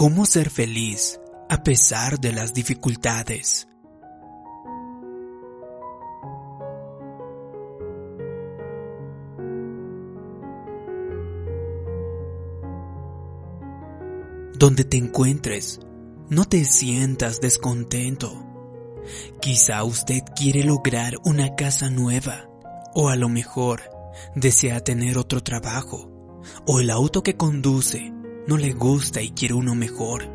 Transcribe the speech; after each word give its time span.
¿Cómo 0.00 0.24
ser 0.24 0.48
feliz 0.48 1.20
a 1.50 1.62
pesar 1.62 2.18
de 2.18 2.32
las 2.32 2.54
dificultades? 2.54 3.68
Donde 14.54 14.84
te 14.84 14.96
encuentres, 14.96 15.80
no 16.30 16.46
te 16.46 16.64
sientas 16.64 17.42
descontento. 17.42 18.32
Quizá 19.42 19.84
usted 19.84 20.22
quiere 20.34 20.64
lograr 20.64 21.16
una 21.26 21.56
casa 21.56 21.90
nueva, 21.90 22.48
o 22.94 23.10
a 23.10 23.16
lo 23.16 23.28
mejor 23.28 23.82
desea 24.34 24.80
tener 24.80 25.18
otro 25.18 25.42
trabajo, 25.42 26.10
o 26.66 26.80
el 26.80 26.88
auto 26.88 27.22
que 27.22 27.36
conduce 27.36 28.14
no 28.50 28.58
le 28.58 28.72
gusta 28.72 29.22
y 29.22 29.30
quiere 29.30 29.54
uno 29.54 29.76
mejor. 29.76 30.28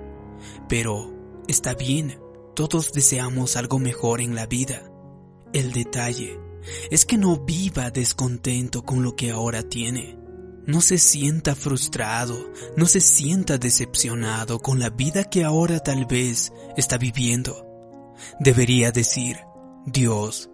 Pero 0.70 1.14
está 1.50 1.76
bien, 1.76 2.18
todos 2.56 2.94
deseamos 2.94 3.58
algo 3.58 3.78
mejor 3.78 4.22
en 4.22 4.36
la 4.36 4.48
vida. 4.48 4.90
El 5.52 5.74
detalle 5.74 6.40
es 6.90 7.06
que 7.06 7.18
no 7.18 7.38
viva 7.38 7.92
descontento 7.92 8.84
con 8.86 9.04
lo 9.04 9.18
que 9.18 9.32
ahora 9.32 9.64
tiene 9.64 10.18
no 10.68 10.82
se 10.82 10.98
sienta 10.98 11.54
frustrado, 11.54 12.52
no 12.76 12.88
se 12.88 13.00
sienta 13.00 13.60
decepcionado 13.60 14.60
con 14.60 14.80
la 14.80 14.90
vida 14.90 15.26
que 15.26 15.44
ahora 15.44 15.80
tal 15.80 16.06
vez 16.06 16.52
está 16.76 16.98
viviendo. 16.98 17.68
Debería 18.40 18.92
decir, 18.92 19.38
Dios, 19.86 20.50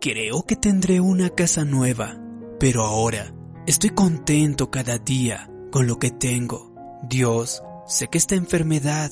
creo 0.00 0.44
que 0.44 0.56
tendré 0.56 1.00
una 1.00 1.28
casa 1.28 1.66
nueva, 1.66 2.18
pero 2.58 2.84
ahora 2.84 3.34
estoy 3.66 3.90
contento 3.90 4.70
cada 4.70 4.96
día 4.96 5.50
con 5.70 5.86
lo 5.86 5.98
que 5.98 6.10
tengo. 6.10 6.71
Dios, 7.02 7.62
sé 7.86 8.08
que 8.08 8.18
esta 8.18 8.36
enfermedad 8.36 9.10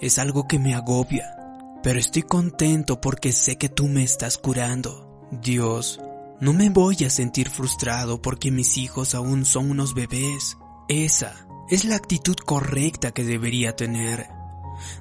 es 0.00 0.18
algo 0.18 0.48
que 0.48 0.58
me 0.58 0.74
agobia, 0.74 1.36
pero 1.82 1.98
estoy 1.98 2.22
contento 2.22 3.00
porque 3.00 3.32
sé 3.32 3.56
que 3.56 3.68
tú 3.68 3.88
me 3.88 4.02
estás 4.02 4.38
curando. 4.38 5.28
Dios, 5.30 6.00
no 6.40 6.52
me 6.52 6.70
voy 6.70 6.96
a 7.04 7.10
sentir 7.10 7.50
frustrado 7.50 8.22
porque 8.22 8.50
mis 8.50 8.78
hijos 8.78 9.14
aún 9.14 9.44
son 9.44 9.70
unos 9.70 9.94
bebés. 9.94 10.56
Esa 10.88 11.46
es 11.68 11.84
la 11.84 11.96
actitud 11.96 12.36
correcta 12.36 13.12
que 13.12 13.24
debería 13.24 13.76
tener. 13.76 14.28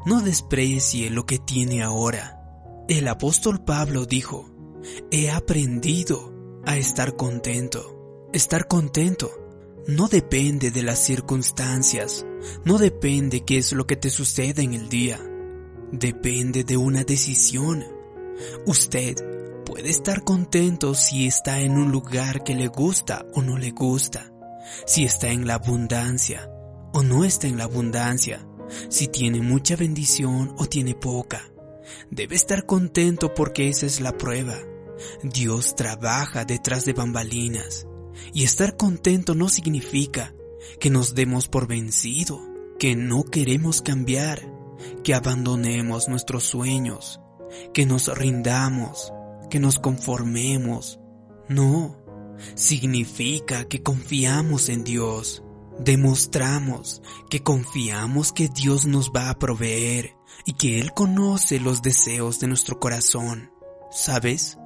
No 0.06 0.22
desprecie 0.22 1.10
lo 1.10 1.26
que 1.26 1.40
tiene 1.40 1.84
ahora. 1.84 2.42
El 2.90 3.08
apóstol 3.08 3.64
Pablo 3.64 4.06
dijo, 4.06 4.50
he 5.10 5.32
aprendido 5.32 6.34
a 6.66 6.78
estar 6.78 7.16
contento. 7.16 8.28
Estar 8.34 8.68
contento 8.68 9.45
no 9.88 10.08
depende 10.08 10.72
de 10.72 10.84
las 10.84 11.00
circunstancias, 11.00 12.26
no 12.64 12.78
depende 12.78 13.44
qué 13.46 13.58
es 13.58 13.72
lo 13.74 13.86
que 13.86 13.96
te 13.96 14.10
sucede 14.10 14.64
en 14.64 14.74
el 14.74 14.90
día. 14.90 15.20
Depende 15.92 16.64
de 16.64 16.78
una 16.78 17.04
decisión. 17.04 17.84
Usted 18.66 19.16
Puede 19.66 19.90
estar 19.90 20.24
contento 20.24 20.94
si 20.94 21.26
está 21.26 21.60
en 21.60 21.72
un 21.72 21.92
lugar 21.92 22.44
que 22.44 22.54
le 22.54 22.68
gusta 22.68 23.26
o 23.34 23.42
no 23.42 23.58
le 23.58 23.72
gusta, 23.72 24.32
si 24.86 25.06
está 25.06 25.30
en 25.30 25.48
la 25.48 25.56
abundancia 25.56 26.52
o 26.94 27.02
no 27.02 27.26
está 27.26 27.48
en 27.48 27.58
la 27.58 27.64
abundancia, 27.64 28.48
si 28.90 29.08
tiene 29.08 29.42
mucha 29.42 29.76
bendición 29.76 30.54
o 30.60 30.68
tiene 30.68 30.94
poca. 30.94 31.42
Debe 32.12 32.36
estar 32.36 32.68
contento 32.68 33.34
porque 33.34 33.68
esa 33.68 33.88
es 33.88 34.02
la 34.02 34.16
prueba. 34.16 34.56
Dios 35.24 35.76
trabaja 35.76 36.46
detrás 36.46 36.86
de 36.86 36.94
bambalinas 36.94 37.88
y 38.34 38.44
estar 38.44 38.78
contento 38.78 39.36
no 39.36 39.50
significa 39.50 40.34
que 40.80 40.90
nos 40.90 41.16
demos 41.16 41.48
por 41.48 41.68
vencido, 41.68 42.42
que 42.80 42.96
no 42.96 43.24
queremos 43.24 43.82
cambiar, 43.82 44.52
que 45.04 45.14
abandonemos 45.14 46.08
nuestros 46.10 46.44
sueños, 46.44 47.20
que 47.74 47.86
nos 47.86 48.16
rindamos, 48.16 49.14
que 49.50 49.60
nos 49.60 49.80
conformemos. 49.80 51.00
No, 51.48 51.98
significa 52.56 53.66
que 53.66 53.82
confiamos 53.82 54.70
en 54.70 54.84
Dios. 54.84 55.44
Demostramos 55.80 57.02
que 57.30 57.44
confiamos 57.44 58.32
que 58.32 58.48
Dios 58.48 58.86
nos 58.86 59.12
va 59.12 59.30
a 59.30 59.38
proveer 59.38 60.16
y 60.46 60.54
que 60.54 60.80
Él 60.80 60.94
conoce 60.94 61.60
los 61.60 61.82
deseos 61.82 62.40
de 62.40 62.48
nuestro 62.48 62.80
corazón. 62.80 63.52
¿Sabes? 63.92 64.58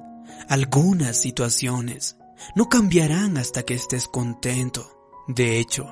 Algunas 0.48 1.16
situaciones 1.16 2.16
no 2.54 2.68
cambiarán 2.68 3.36
hasta 3.36 3.62
que 3.62 3.74
estés 3.74 4.08
contento. 4.08 4.98
De 5.28 5.58
hecho, 5.58 5.86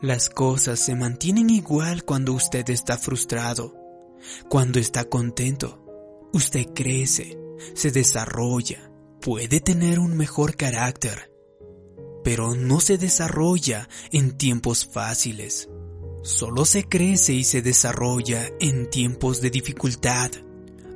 las 0.00 0.30
cosas 0.30 0.80
se 0.80 0.94
mantienen 0.94 1.50
igual 1.50 2.04
cuando 2.04 2.32
usted 2.32 2.68
está 2.70 2.96
frustrado. 2.96 3.74
Cuando 4.48 4.78
está 4.78 5.04
contento, 5.04 5.84
usted 6.32 6.66
crece 6.74 7.40
se 7.74 7.90
desarrolla, 7.90 8.90
puede 9.20 9.60
tener 9.60 9.98
un 9.98 10.16
mejor 10.16 10.56
carácter, 10.56 11.30
pero 12.24 12.54
no 12.54 12.80
se 12.80 12.98
desarrolla 12.98 13.88
en 14.12 14.36
tiempos 14.36 14.86
fáciles. 14.86 15.68
Solo 16.22 16.64
se 16.64 16.84
crece 16.84 17.32
y 17.32 17.44
se 17.44 17.62
desarrolla 17.62 18.50
en 18.60 18.90
tiempos 18.90 19.40
de 19.40 19.50
dificultad. 19.50 20.30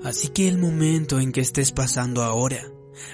Así 0.03 0.29
que 0.29 0.49
el 0.49 0.59
momento 0.59 1.19
en 1.19 1.33
que 1.33 1.41
estés 1.41 1.73
pasando 1.73 2.23
ahora 2.23 2.71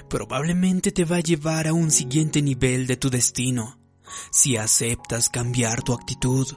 probablemente 0.09 0.91
te 0.91 1.05
va 1.05 1.17
a 1.17 1.21
llevar 1.21 1.67
a 1.67 1.73
un 1.73 1.91
siguiente 1.91 2.41
nivel 2.41 2.87
de 2.87 2.97
tu 2.97 3.09
destino 3.09 3.79
si 4.31 4.57
aceptas 4.57 5.29
cambiar 5.29 5.83
tu 5.83 5.93
actitud. 5.93 6.47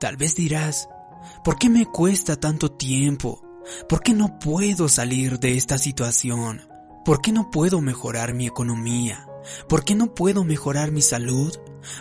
Tal 0.00 0.16
vez 0.16 0.34
dirás, 0.34 0.88
¿por 1.44 1.58
qué 1.58 1.68
me 1.68 1.86
cuesta 1.86 2.36
tanto 2.36 2.72
tiempo 2.72 3.46
¿Por 3.88 4.02
qué 4.02 4.14
no 4.14 4.38
puedo 4.38 4.88
salir 4.88 5.38
de 5.38 5.56
esta 5.56 5.78
situación? 5.78 6.68
¿Por 7.04 7.20
qué 7.20 7.32
no 7.32 7.50
puedo 7.50 7.80
mejorar 7.80 8.34
mi 8.34 8.46
economía? 8.46 9.26
¿Por 9.68 9.84
qué 9.84 9.94
no 9.94 10.14
puedo 10.14 10.44
mejorar 10.44 10.92
mi 10.92 11.02
salud? 11.02 11.56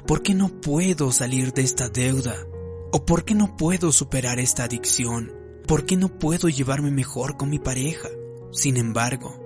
¿Por 0.06 0.22
qué 0.22 0.34
no 0.34 0.50
puedo 0.62 1.12
salir 1.12 1.54
de 1.54 1.64
esta 1.64 1.90
deuda? 1.90 2.36
¿O 2.92 3.06
por 3.06 3.26
qué 3.26 3.36
no 3.36 3.56
puedo 3.58 3.92
superar 3.92 4.40
esta 4.40 4.64
adicción? 4.64 5.34
¿Por 5.68 5.86
qué 5.86 5.96
no 5.96 6.10
puedo 6.20 6.50
llevarme 6.50 6.92
mejor 6.92 7.38
con 7.38 7.50
mi 7.50 7.60
pareja? 7.60 8.10
Sin 8.52 8.78
embargo, 8.78 9.45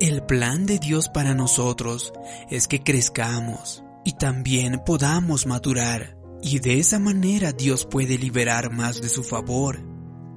el 0.00 0.22
plan 0.24 0.66
de 0.66 0.78
Dios 0.78 1.08
para 1.08 1.34
nosotros 1.34 2.12
es 2.50 2.68
que 2.68 2.82
crezcamos 2.82 3.82
y 4.04 4.12
también 4.12 4.82
podamos 4.84 5.46
madurar 5.46 6.20
y 6.42 6.58
de 6.58 6.78
esa 6.78 6.98
manera 6.98 7.52
Dios 7.52 7.84
puede 7.84 8.18
liberar 8.18 8.70
más 8.72 9.00
de 9.00 9.08
su 9.08 9.22
favor. 9.22 9.80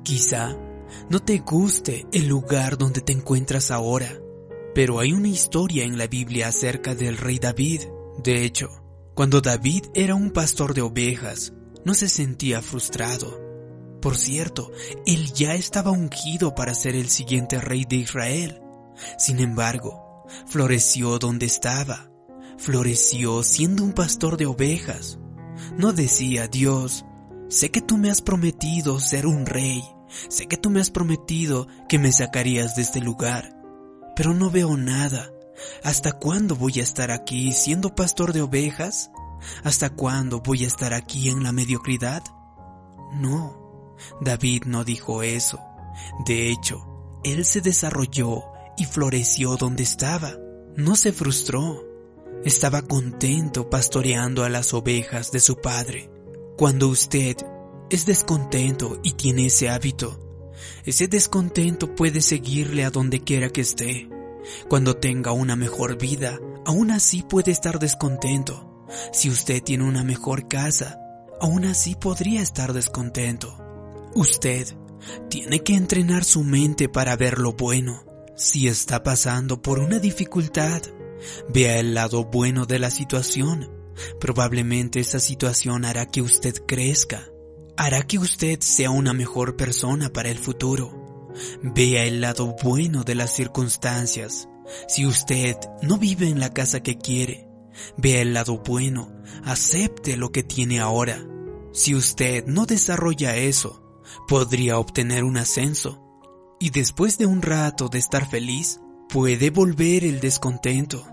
Quizá 0.03 0.57
no 1.09 1.19
te 1.19 1.39
guste 1.39 2.05
el 2.11 2.27
lugar 2.27 2.77
donde 2.77 3.01
te 3.01 3.13
encuentras 3.13 3.71
ahora, 3.71 4.11
pero 4.75 4.99
hay 4.99 5.13
una 5.13 5.29
historia 5.29 5.85
en 5.85 5.97
la 5.97 6.07
Biblia 6.07 6.47
acerca 6.49 6.95
del 6.95 7.17
rey 7.17 7.39
David. 7.39 7.81
De 8.23 8.43
hecho, 8.43 8.69
cuando 9.13 9.41
David 9.41 9.85
era 9.93 10.15
un 10.15 10.31
pastor 10.31 10.73
de 10.73 10.81
ovejas, 10.81 11.53
no 11.85 11.93
se 11.93 12.09
sentía 12.09 12.61
frustrado. 12.61 13.41
Por 14.01 14.17
cierto, 14.17 14.71
él 15.05 15.31
ya 15.33 15.55
estaba 15.55 15.91
ungido 15.91 16.55
para 16.55 16.75
ser 16.75 16.95
el 16.95 17.09
siguiente 17.09 17.61
rey 17.61 17.85
de 17.85 17.97
Israel. 17.97 18.62
Sin 19.17 19.39
embargo, 19.39 20.25
floreció 20.45 21.19
donde 21.19 21.45
estaba. 21.45 22.09
Floreció 22.57 23.43
siendo 23.43 23.83
un 23.83 23.93
pastor 23.93 24.37
de 24.37 24.45
ovejas. 24.45 25.19
No 25.77 25.93
decía, 25.93 26.47
Dios, 26.47 27.05
sé 27.49 27.71
que 27.71 27.81
tú 27.81 27.97
me 27.97 28.09
has 28.09 28.21
prometido 28.21 28.99
ser 28.99 29.25
un 29.25 29.45
rey, 29.45 29.83
Sé 30.29 30.47
que 30.47 30.57
tú 30.57 30.69
me 30.69 30.79
has 30.79 30.91
prometido 30.91 31.67
que 31.89 31.99
me 31.99 32.11
sacarías 32.11 32.75
de 32.75 32.83
este 32.83 33.01
lugar, 33.01 33.55
pero 34.15 34.33
no 34.33 34.49
veo 34.49 34.77
nada. 34.77 35.29
¿Hasta 35.83 36.13
cuándo 36.13 36.55
voy 36.55 36.79
a 36.79 36.83
estar 36.83 37.11
aquí 37.11 37.51
siendo 37.51 37.95
pastor 37.95 38.33
de 38.33 38.41
ovejas? 38.41 39.11
¿Hasta 39.63 39.89
cuándo 39.89 40.41
voy 40.41 40.63
a 40.63 40.67
estar 40.67 40.93
aquí 40.93 41.29
en 41.29 41.43
la 41.43 41.51
mediocridad? 41.51 42.23
No, 43.13 43.95
David 44.21 44.63
no 44.65 44.83
dijo 44.83 45.23
eso. 45.23 45.59
De 46.25 46.49
hecho, 46.49 47.19
él 47.23 47.45
se 47.45 47.61
desarrolló 47.61 48.43
y 48.77 48.85
floreció 48.85 49.55
donde 49.57 49.83
estaba. 49.83 50.37
No 50.75 50.95
se 50.95 51.11
frustró. 51.11 51.85
Estaba 52.43 52.81
contento 52.81 53.69
pastoreando 53.69 54.43
a 54.43 54.49
las 54.49 54.73
ovejas 54.73 55.31
de 55.31 55.39
su 55.39 55.61
padre. 55.61 56.09
Cuando 56.57 56.87
usted 56.87 57.37
es 57.89 58.05
descontento 58.05 58.99
y 59.03 59.13
tiene 59.13 59.45
ese 59.45 59.69
hábito, 59.69 60.19
ese 60.85 61.07
descontento 61.07 61.95
puede 61.95 62.21
seguirle 62.21 62.83
a 62.83 62.89
donde 62.89 63.21
quiera 63.21 63.49
que 63.49 63.61
esté. 63.61 64.09
Cuando 64.67 64.97
tenga 64.97 65.31
una 65.31 65.55
mejor 65.55 65.97
vida, 65.97 66.39
aún 66.65 66.91
así 66.91 67.23
puede 67.23 67.51
estar 67.51 67.79
descontento. 67.79 68.85
Si 69.11 69.29
usted 69.29 69.63
tiene 69.63 69.85
una 69.85 70.03
mejor 70.03 70.47
casa, 70.47 70.99
aún 71.39 71.65
así 71.65 71.95
podría 71.95 72.41
estar 72.41 72.73
descontento. 72.73 73.57
Usted 74.15 74.67
tiene 75.29 75.61
que 75.61 75.75
entrenar 75.75 76.23
su 76.23 76.43
mente 76.43 76.89
para 76.89 77.15
ver 77.15 77.39
lo 77.39 77.53
bueno. 77.53 78.03
Si 78.35 78.67
está 78.67 79.03
pasando 79.03 79.61
por 79.61 79.79
una 79.79 79.99
dificultad, 79.99 80.81
vea 81.49 81.79
el 81.79 81.93
lado 81.93 82.25
bueno 82.25 82.65
de 82.65 82.79
la 82.79 82.89
situación. 82.89 83.71
Probablemente 84.19 84.99
esa 84.99 85.19
situación 85.19 85.85
hará 85.85 86.07
que 86.07 86.21
usted 86.21 86.55
crezca 86.65 87.33
hará 87.77 88.03
que 88.03 88.19
usted 88.19 88.59
sea 88.61 88.91
una 88.91 89.13
mejor 89.13 89.55
persona 89.55 90.11
para 90.11 90.29
el 90.29 90.37
futuro. 90.37 91.31
Vea 91.63 92.05
el 92.05 92.21
lado 92.21 92.55
bueno 92.63 93.03
de 93.03 93.15
las 93.15 93.35
circunstancias. 93.35 94.47
Si 94.87 95.05
usted 95.05 95.57
no 95.81 95.97
vive 95.97 96.27
en 96.27 96.39
la 96.39 96.53
casa 96.53 96.81
que 96.81 96.97
quiere, 96.97 97.47
vea 97.97 98.21
el 98.21 98.33
lado 98.33 98.59
bueno, 98.59 99.11
acepte 99.43 100.17
lo 100.17 100.31
que 100.31 100.43
tiene 100.43 100.79
ahora. 100.79 101.25
Si 101.73 101.95
usted 101.95 102.45
no 102.45 102.65
desarrolla 102.65 103.35
eso, 103.35 103.81
podría 104.27 104.77
obtener 104.77 105.23
un 105.23 105.37
ascenso 105.37 105.99
y 106.63 106.69
después 106.69 107.17
de 107.17 107.25
un 107.25 107.41
rato 107.41 107.89
de 107.89 107.99
estar 107.99 108.29
feliz, 108.29 108.79
puede 109.09 109.49
volver 109.49 110.05
el 110.05 110.21
descontento. 110.21 111.05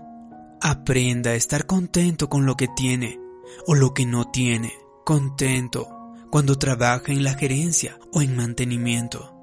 Aprenda 0.61 1.31
a 1.31 1.35
estar 1.35 1.65
contento 1.65 2.29
con 2.29 2.45
lo 2.45 2.55
que 2.55 2.69
tiene 2.69 3.19
o 3.67 3.75
lo 3.75 3.93
que 3.93 4.05
no 4.05 4.31
tiene. 4.31 4.71
Contento 5.03 5.89
cuando 6.31 6.57
trabaja 6.57 7.11
en 7.11 7.25
la 7.25 7.33
gerencia 7.33 7.99
o 8.13 8.21
en 8.21 8.33
mantenimiento. 8.33 9.35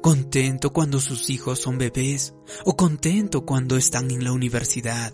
Contento 0.00 0.72
cuando 0.72 0.98
sus 0.98 1.28
hijos 1.28 1.58
son 1.58 1.76
bebés 1.76 2.32
o 2.64 2.74
contento 2.74 3.44
cuando 3.44 3.76
están 3.76 4.10
en 4.10 4.24
la 4.24 4.32
universidad. 4.32 5.12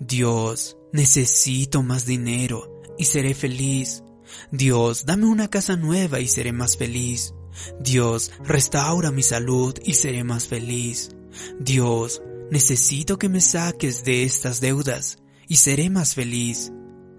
Dios, 0.00 0.78
necesito 0.92 1.84
más 1.84 2.06
dinero 2.06 2.82
y 2.98 3.04
seré 3.04 3.34
feliz. 3.34 4.02
Dios, 4.50 5.06
dame 5.06 5.26
una 5.26 5.46
casa 5.46 5.76
nueva 5.76 6.18
y 6.18 6.26
seré 6.26 6.52
más 6.52 6.76
feliz. 6.76 7.34
Dios, 7.80 8.32
restaura 8.42 9.10
mi 9.10 9.22
salud 9.22 9.74
y 9.84 9.94
seré 9.94 10.24
más 10.24 10.46
feliz. 10.46 11.10
Dios, 11.58 12.22
necesito 12.50 13.18
que 13.18 13.28
me 13.28 13.40
saques 13.40 14.04
de 14.04 14.24
estas 14.24 14.60
deudas 14.60 15.18
y 15.48 15.56
seré 15.56 15.90
más 15.90 16.14
feliz. 16.14 16.72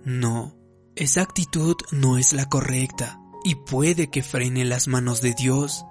No, 0.03 0.55
esa 0.95 1.21
actitud 1.21 1.75
no 1.91 2.17
es 2.17 2.33
la 2.33 2.47
correcta 2.47 3.19
y 3.43 3.55
puede 3.55 4.09
que 4.09 4.23
frene 4.23 4.65
las 4.65 4.87
manos 4.87 5.21
de 5.21 5.33
Dios. 5.33 5.85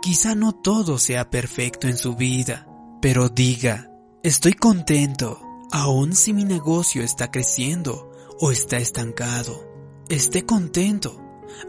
Quizá 0.00 0.34
no 0.34 0.52
todo 0.52 0.98
sea 0.98 1.30
perfecto 1.30 1.88
en 1.88 1.98
su 1.98 2.16
vida, 2.16 2.66
pero 3.02 3.28
diga, 3.28 3.90
estoy 4.22 4.54
contento, 4.54 5.40
aun 5.72 6.14
si 6.14 6.32
mi 6.32 6.44
negocio 6.44 7.02
está 7.02 7.30
creciendo 7.30 8.10
o 8.40 8.50
está 8.50 8.78
estancado. 8.78 9.62
Esté 10.08 10.46
contento, 10.46 11.20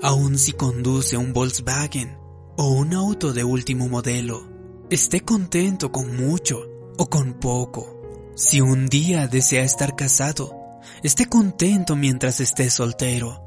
aun 0.01 0.37
si 0.37 0.53
conduce 0.53 1.17
un 1.17 1.33
Volkswagen 1.33 2.17
o 2.57 2.69
un 2.71 2.93
auto 2.93 3.33
de 3.33 3.43
último 3.43 3.87
modelo. 3.87 4.47
Esté 4.89 5.21
contento 5.21 5.91
con 5.91 6.15
mucho 6.15 6.61
o 6.97 7.09
con 7.09 7.33
poco. 7.33 8.33
Si 8.35 8.61
un 8.61 8.87
día 8.87 9.27
desea 9.27 9.63
estar 9.63 9.95
casado, 9.95 10.55
esté 11.03 11.27
contento 11.27 11.95
mientras 11.95 12.39
esté 12.39 12.69
soltero. 12.69 13.43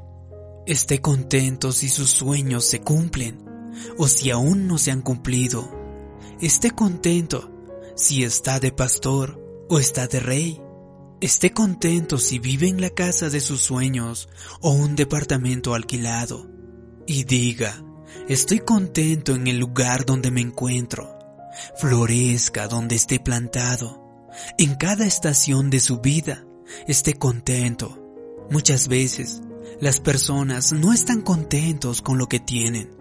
Esté 0.65 1.01
contento 1.01 1.71
si 1.71 1.89
sus 1.89 2.11
sueños 2.11 2.65
se 2.65 2.81
cumplen 2.81 3.43
o 3.97 4.07
si 4.07 4.31
aún 4.31 4.67
no 4.67 4.77
se 4.77 4.91
han 4.91 5.01
cumplido. 5.01 5.69
Esté 6.39 6.71
contento 6.71 7.51
si 7.95 8.23
está 8.23 8.59
de 8.59 8.71
pastor 8.71 9.65
o 9.69 9.79
está 9.79 10.07
de 10.07 10.19
rey. 10.19 10.61
Esté 11.21 11.53
contento 11.53 12.17
si 12.17 12.39
vive 12.39 12.67
en 12.67 12.81
la 12.81 12.89
casa 12.89 13.29
de 13.29 13.41
sus 13.41 13.61
sueños 13.61 14.27
o 14.59 14.71
un 14.71 14.95
departamento 14.95 15.75
alquilado. 15.75 16.49
Y 17.05 17.25
diga, 17.25 17.79
estoy 18.27 18.61
contento 18.61 19.35
en 19.35 19.45
el 19.45 19.59
lugar 19.59 20.03
donde 20.07 20.31
me 20.31 20.41
encuentro. 20.41 21.15
Florezca 21.77 22.67
donde 22.67 22.95
esté 22.95 23.19
plantado. 23.19 24.01
En 24.57 24.73
cada 24.73 25.05
estación 25.05 25.69
de 25.69 25.79
su 25.79 25.99
vida, 25.99 26.43
esté 26.87 27.13
contento. 27.13 28.01
Muchas 28.49 28.87
veces, 28.87 29.43
las 29.79 29.99
personas 29.99 30.71
no 30.73 30.91
están 30.91 31.21
contentos 31.21 32.01
con 32.01 32.17
lo 32.17 32.27
que 32.27 32.39
tienen. 32.39 32.97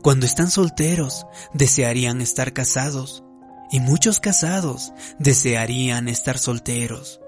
Cuando 0.00 0.26
están 0.26 0.52
solteros, 0.52 1.26
desearían 1.54 2.20
estar 2.20 2.52
casados. 2.52 3.24
Y 3.72 3.80
muchos 3.80 4.20
casados 4.20 4.92
desearían 5.18 6.06
estar 6.06 6.38
solteros. 6.38 7.20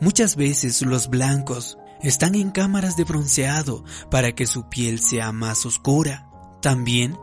Muchas 0.00 0.36
veces 0.36 0.82
los 0.82 1.08
blancos 1.08 1.78
están 2.02 2.34
en 2.34 2.50
cámaras 2.50 2.96
de 2.96 3.04
bronceado 3.04 3.84
para 4.10 4.32
que 4.32 4.46
su 4.46 4.68
piel 4.68 5.00
sea 5.00 5.32
más 5.32 5.66
oscura. 5.66 6.30
También, 6.62 7.16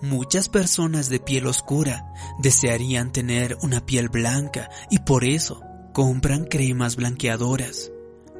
muchas 0.00 0.48
personas 0.48 1.08
de 1.08 1.20
piel 1.20 1.46
oscura 1.46 2.12
desearían 2.38 3.12
tener 3.12 3.56
una 3.62 3.84
piel 3.84 4.08
blanca 4.08 4.70
y 4.90 5.00
por 5.00 5.24
eso 5.24 5.60
compran 5.92 6.44
cremas 6.44 6.96
blanqueadoras. 6.96 7.90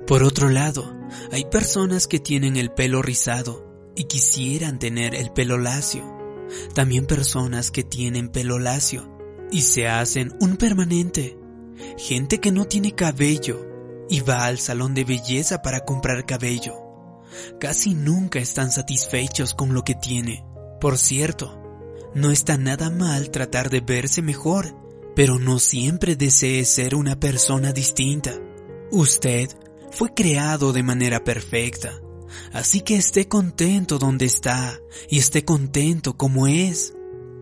Por 0.07 0.23
otro 0.23 0.51
lado, 0.51 0.95
hay 1.33 1.45
personas 1.47 2.07
que 2.07 2.19
tienen 2.19 2.57
el 2.57 2.71
pelo 2.73 3.01
rizado 3.01 3.93
y 3.97 4.05
quisieran 4.05 4.79
tener 4.79 5.15
el 5.15 5.31
pelo 5.31 5.59
lacio. 5.59 6.05
También 6.75 7.07
personas 7.07 7.71
que 7.71 7.85
tienen 7.85 8.29
pelo 8.29 8.59
lacio 8.59 9.11
y 9.51 9.63
se 9.63 9.89
hacen 9.89 10.35
un 10.41 10.57
permanente 10.57 11.39
gente 11.99 12.41
que 12.41 12.53
no 12.53 12.65
tiene 12.65 12.93
cabello 12.93 13.67
y 14.09 14.21
va 14.21 14.47
al 14.47 14.59
salón 14.59 14.95
de 14.95 15.05
belleza 15.05 15.63
para 15.63 15.85
comprar 15.85 16.27
cabello. 16.27 16.75
Casi 17.59 17.95
nunca 17.95 18.39
están 18.39 18.71
satisfechos 18.71 19.55
con 19.55 19.75
lo 19.75 19.83
que 19.83 19.95
tiene. 19.95 20.45
Por 20.81 20.99
cierto, 20.99 21.61
no 22.15 22.31
está 22.31 22.57
nada 22.57 22.91
mal 22.91 23.31
tratar 23.31 23.71
de 23.71 23.81
verse 23.81 24.23
mejor, 24.23 24.77
pero 25.17 25.39
no 25.39 25.59
siempre 25.59 26.17
desee 26.17 26.65
ser 26.65 26.95
una 26.95 27.19
persona 27.19 27.73
distinta. 27.73 28.39
Usted 28.91 29.49
fue 29.91 30.15
creado 30.15 30.73
de 30.73 30.83
manera 30.83 31.25
perfecta, 31.25 32.01
así 32.53 32.83
que 32.83 32.97
esté 32.97 33.29
contento 33.29 33.99
donde 33.99 34.27
está 34.27 34.79
y 35.09 35.19
esté 35.19 35.45
contento 35.45 36.17
como 36.17 36.47
es. 36.47 36.95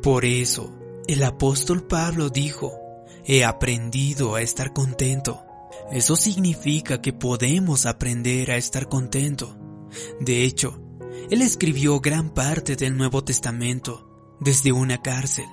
Por 0.03 0.25
eso, 0.25 0.73
el 1.07 1.23
apóstol 1.23 1.87
Pablo 1.87 2.31
dijo, 2.31 2.82
He 3.25 3.45
aprendido 3.45 4.35
a 4.35 4.43
estar 4.43 4.73
contento. 4.73 5.45
Eso 5.91 6.17
significa 6.17 7.01
que 7.01 7.13
podemos 7.13 7.87
aprender 7.87 8.51
a 8.51 8.57
estar 8.57 8.89
contento. 8.89 9.57
De 10.21 10.45
hecho, 10.45 10.81
él 11.31 11.43
escribió 11.43 12.01
gran 12.01 12.31
parte 12.31 12.77
del 12.77 12.97
Nuevo 12.97 13.23
Testamento 13.25 14.37
desde 14.41 14.73
una 14.73 15.01
cárcel. 15.01 15.47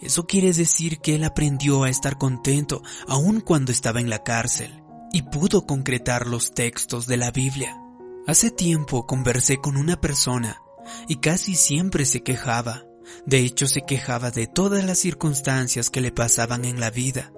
Eso 0.00 0.26
quiere 0.26 0.52
decir 0.52 0.98
que 1.00 1.14
él 1.14 1.24
aprendió 1.24 1.84
a 1.84 1.90
estar 1.90 2.18
contento 2.18 2.82
aun 3.06 3.40
cuando 3.40 3.72
estaba 3.72 4.00
en 4.00 4.10
la 4.10 4.22
cárcel 4.22 4.82
y 5.12 5.22
pudo 5.22 5.66
concretar 5.66 6.26
los 6.26 6.52
textos 6.52 7.06
de 7.06 7.16
la 7.16 7.30
Biblia. 7.30 7.80
Hace 8.26 8.50
tiempo 8.50 9.06
conversé 9.06 9.58
con 9.58 9.76
una 9.76 10.00
persona 10.00 10.62
y 11.08 11.16
casi 11.16 11.54
siempre 11.54 12.04
se 12.04 12.22
quejaba. 12.22 12.84
De 13.26 13.38
hecho, 13.38 13.66
se 13.66 13.82
quejaba 13.82 14.30
de 14.30 14.46
todas 14.46 14.84
las 14.84 14.98
circunstancias 14.98 15.90
que 15.90 16.00
le 16.00 16.12
pasaban 16.12 16.64
en 16.64 16.80
la 16.80 16.90
vida. 16.90 17.32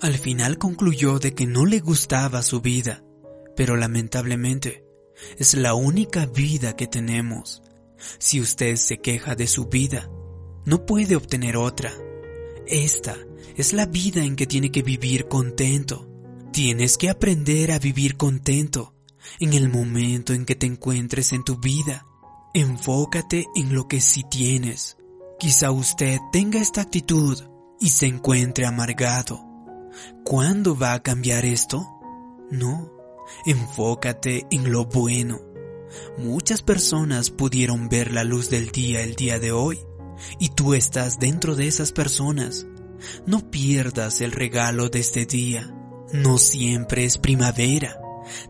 Al 0.00 0.18
final 0.18 0.58
concluyó 0.58 1.18
de 1.18 1.34
que 1.34 1.46
no 1.46 1.64
le 1.64 1.80
gustaba 1.80 2.42
su 2.42 2.60
vida, 2.60 3.04
pero 3.56 3.76
lamentablemente 3.76 4.84
es 5.38 5.54
la 5.54 5.74
única 5.74 6.26
vida 6.26 6.74
que 6.74 6.86
tenemos. 6.86 7.62
Si 8.18 8.40
usted 8.40 8.76
se 8.76 8.98
queja 8.98 9.34
de 9.34 9.46
su 9.46 9.66
vida, 9.66 10.10
no 10.64 10.86
puede 10.86 11.16
obtener 11.16 11.56
otra. 11.56 11.92
Esta 12.66 13.16
es 13.56 13.72
la 13.72 13.86
vida 13.86 14.24
en 14.24 14.36
que 14.36 14.46
tiene 14.46 14.70
que 14.70 14.82
vivir 14.82 15.28
contento. 15.28 16.08
Tienes 16.52 16.98
que 16.98 17.08
aprender 17.08 17.72
a 17.72 17.78
vivir 17.78 18.16
contento 18.16 18.94
en 19.40 19.52
el 19.52 19.68
momento 19.68 20.32
en 20.32 20.44
que 20.44 20.54
te 20.54 20.66
encuentres 20.66 21.32
en 21.32 21.44
tu 21.44 21.58
vida. 21.58 22.06
Enfócate 22.54 23.46
en 23.54 23.74
lo 23.74 23.88
que 23.88 24.00
sí 24.00 24.24
tienes. 24.30 24.96
Quizá 25.42 25.72
usted 25.72 26.20
tenga 26.30 26.60
esta 26.60 26.82
actitud 26.82 27.36
y 27.80 27.88
se 27.88 28.06
encuentre 28.06 28.64
amargado. 28.64 29.44
¿Cuándo 30.24 30.78
va 30.78 30.92
a 30.92 31.02
cambiar 31.02 31.44
esto? 31.44 31.84
No, 32.52 32.92
enfócate 33.44 34.46
en 34.52 34.70
lo 34.70 34.84
bueno. 34.84 35.40
Muchas 36.16 36.62
personas 36.62 37.30
pudieron 37.30 37.88
ver 37.88 38.12
la 38.12 38.22
luz 38.22 38.50
del 38.50 38.70
día 38.70 39.02
el 39.02 39.16
día 39.16 39.40
de 39.40 39.50
hoy 39.50 39.80
y 40.38 40.50
tú 40.50 40.74
estás 40.74 41.18
dentro 41.18 41.56
de 41.56 41.66
esas 41.66 41.90
personas. 41.90 42.64
No 43.26 43.50
pierdas 43.50 44.20
el 44.20 44.30
regalo 44.30 44.90
de 44.90 45.00
este 45.00 45.26
día. 45.26 45.74
No 46.12 46.38
siempre 46.38 47.04
es 47.04 47.18
primavera. 47.18 48.00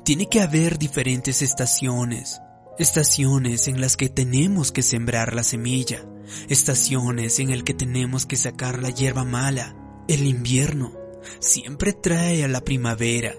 Tiene 0.05 0.29
que 0.29 0.43
haber 0.43 0.79
diferentes 0.79 1.41
estaciones. 1.41 2.43
Estaciones 2.79 3.69
en 3.69 3.81
las 3.81 3.97
que 3.97 4.09
tenemos 4.09 4.73
que 4.73 4.83
sembrar 4.83 5.35
la 5.35 5.43
semilla 5.43 6.07
estaciones 6.49 7.39
en 7.39 7.51
el 7.51 7.65
que 7.65 7.75
tenemos 7.75 8.27
que 8.27 8.37
sacar 8.37 8.83
la 8.83 8.91
hierba 8.91 9.25
mala. 9.25 9.77
El 10.09 10.27
invierno 10.27 10.93
siempre 11.41 11.93
trae 11.93 12.45
a 12.45 12.49
la 12.49 12.63
primavera. 12.63 13.35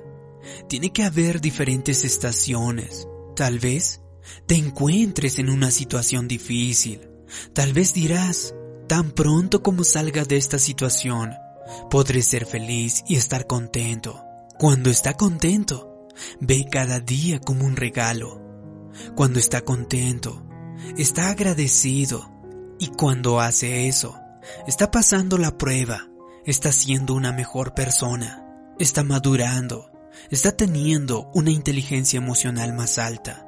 Tiene 0.67 0.91
que 0.91 1.03
haber 1.03 1.41
diferentes 1.41 2.03
estaciones. 2.03 3.07
Tal 3.35 3.59
vez 3.59 4.01
te 4.45 4.55
encuentres 4.55 5.39
en 5.39 5.49
una 5.49 5.71
situación 5.71 6.27
difícil. 6.27 7.09
Tal 7.53 7.73
vez 7.73 7.93
dirás, 7.93 8.53
tan 8.87 9.11
pronto 9.11 9.63
como 9.63 9.83
salga 9.83 10.23
de 10.23 10.37
esta 10.37 10.59
situación, 10.59 11.31
podré 11.89 12.21
ser 12.21 12.45
feliz 12.45 13.03
y 13.07 13.15
estar 13.15 13.47
contento. 13.47 14.21
Cuando 14.59 14.89
está 14.89 15.15
contento, 15.15 16.07
ve 16.39 16.65
cada 16.69 16.99
día 16.99 17.39
como 17.39 17.65
un 17.65 17.75
regalo. 17.75 18.42
Cuando 19.15 19.39
está 19.39 19.62
contento, 19.62 20.45
está 20.97 21.29
agradecido 21.29 22.31
y 22.79 22.88
cuando 22.88 23.39
hace 23.39 23.88
eso, 23.88 24.19
está 24.67 24.91
pasando 24.91 25.38
la 25.38 25.57
prueba, 25.57 26.09
está 26.45 26.71
siendo 26.71 27.13
una 27.13 27.31
mejor 27.31 27.73
persona, 27.73 28.45
está 28.79 29.03
madurando, 29.03 29.91
está 30.29 30.55
teniendo 30.55 31.29
una 31.33 31.51
inteligencia 31.51 32.17
emocional 32.17 32.73
más 32.73 32.97
alta. 32.97 33.47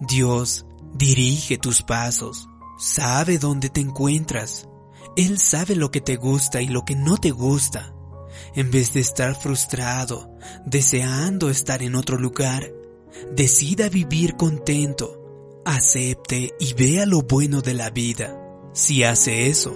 Dios 0.00 0.66
dirige 0.94 1.58
tus 1.58 1.82
pasos, 1.82 2.48
sabe 2.78 3.38
dónde 3.38 3.70
te 3.70 3.80
encuentras, 3.80 4.68
Él 5.16 5.38
sabe 5.38 5.76
lo 5.76 5.90
que 5.90 6.00
te 6.00 6.16
gusta 6.16 6.60
y 6.60 6.68
lo 6.68 6.84
que 6.84 6.96
no 6.96 7.16
te 7.16 7.30
gusta. 7.30 7.94
En 8.54 8.70
vez 8.70 8.92
de 8.92 9.00
estar 9.00 9.34
frustrado, 9.34 10.36
deseando 10.64 11.50
estar 11.50 11.82
en 11.82 11.94
otro 11.94 12.16
lugar, 12.16 12.70
decida 13.32 13.88
vivir 13.88 14.36
contento, 14.36 15.62
acepte 15.64 16.54
y 16.58 16.74
vea 16.74 17.06
lo 17.06 17.22
bueno 17.22 17.60
de 17.60 17.74
la 17.74 17.90
vida. 17.90 18.36
Si 18.72 19.04
hace 19.04 19.48
eso, 19.48 19.74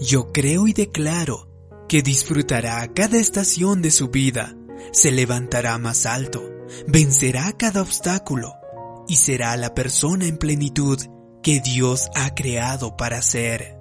yo 0.00 0.32
creo 0.32 0.66
y 0.66 0.72
declaro 0.72 1.48
que 1.88 2.02
disfrutará 2.02 2.86
cada 2.92 3.18
estación 3.18 3.82
de 3.82 3.90
su 3.90 4.08
vida, 4.08 4.56
se 4.92 5.10
levantará 5.10 5.78
más 5.78 6.06
alto, 6.06 6.42
vencerá 6.86 7.52
cada 7.52 7.82
obstáculo 7.82 8.54
y 9.08 9.16
será 9.16 9.56
la 9.56 9.74
persona 9.74 10.26
en 10.26 10.36
plenitud 10.36 10.98
que 11.42 11.60
Dios 11.60 12.08
ha 12.14 12.34
creado 12.34 12.96
para 12.96 13.22
ser. 13.22 13.78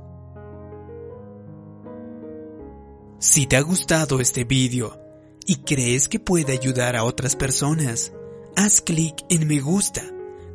Si 3.19 3.47
te 3.47 3.57
ha 3.57 3.61
gustado 3.61 4.19
este 4.19 4.43
vídeo 4.43 4.99
y 5.45 5.57
crees 5.57 6.07
que 6.07 6.19
puede 6.19 6.53
ayudar 6.53 6.95
a 6.95 7.03
otras 7.03 7.35
personas, 7.35 8.13
haz 8.57 8.81
clic 8.81 9.23
en 9.29 9.47
me 9.47 9.59
gusta, 9.59 10.03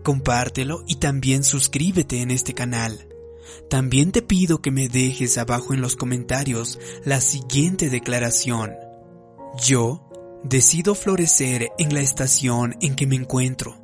compártelo 0.02 0.82
y 0.88 0.96
también 0.96 1.44
suscríbete 1.44 2.20
en 2.20 2.32
este 2.32 2.52
canal. 2.52 3.08
También 3.70 4.10
te 4.10 4.22
pido 4.22 4.60
que 4.60 4.72
me 4.72 4.88
dejes 4.88 5.38
abajo 5.38 5.72
en 5.72 5.80
los 5.80 5.94
comentarios 5.94 6.80
la 7.04 7.20
siguiente 7.20 7.90
declaración. 7.90 8.72
Yo 9.64 10.08
decido 10.42 10.96
florecer 10.96 11.68
en 11.78 11.94
la 11.94 12.00
estación 12.00 12.74
en 12.80 12.96
que 12.96 13.06
me 13.06 13.14
encuentro. 13.14 13.80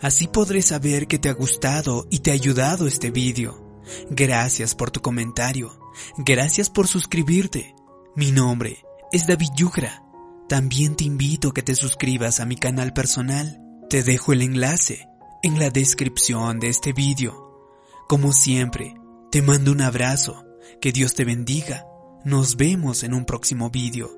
Así 0.00 0.26
podré 0.26 0.60
saber 0.60 1.06
que 1.06 1.20
te 1.20 1.28
ha 1.28 1.34
gustado 1.34 2.08
y 2.10 2.18
te 2.18 2.32
ha 2.32 2.34
ayudado 2.34 2.88
este 2.88 3.12
vídeo. 3.12 3.80
Gracias 4.10 4.74
por 4.74 4.90
tu 4.90 5.00
comentario. 5.00 5.78
Gracias 6.18 6.68
por 6.68 6.88
suscribirte. 6.88 7.76
Mi 8.16 8.32
nombre 8.32 8.84
es 9.12 9.28
David 9.28 9.50
Yugra 9.56 10.05
también 10.48 10.94
te 10.94 11.04
invito 11.04 11.48
a 11.48 11.54
que 11.54 11.62
te 11.62 11.74
suscribas 11.74 12.38
a 12.40 12.46
mi 12.46 12.56
canal 12.56 12.92
personal. 12.92 13.60
Te 13.90 14.02
dejo 14.02 14.32
el 14.32 14.42
enlace 14.42 15.08
en 15.42 15.58
la 15.58 15.70
descripción 15.70 16.60
de 16.60 16.68
este 16.68 16.92
vídeo. 16.92 17.68
Como 18.08 18.32
siempre, 18.32 18.94
te 19.30 19.42
mando 19.42 19.72
un 19.72 19.80
abrazo. 19.80 20.44
Que 20.80 20.92
Dios 20.92 21.14
te 21.14 21.24
bendiga. 21.24 21.86
Nos 22.24 22.56
vemos 22.56 23.02
en 23.02 23.14
un 23.14 23.24
próximo 23.24 23.70
vídeo. 23.70 24.10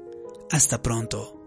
Hasta 0.50 0.82
pronto. 0.82 1.37